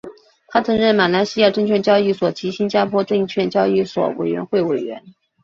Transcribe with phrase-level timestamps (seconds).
[0.47, 5.03] 他曾任马来西亚证券交易所及新加坡证券交易所委员会会员。